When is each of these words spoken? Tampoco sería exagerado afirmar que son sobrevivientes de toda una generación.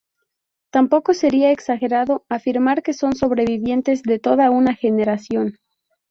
Tampoco 0.71 1.13
sería 1.13 1.51
exagerado 1.51 2.25
afirmar 2.27 2.81
que 2.81 2.91
son 2.91 3.13
sobrevivientes 3.15 4.01
de 4.01 4.17
toda 4.17 4.49
una 4.49 4.73
generación. 4.73 5.57